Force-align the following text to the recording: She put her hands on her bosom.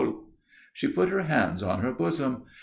She 0.73 0.87
put 0.87 1.09
her 1.09 1.21
hands 1.21 1.61
on 1.61 1.81
her 1.81 1.91
bosom. 1.91 2.45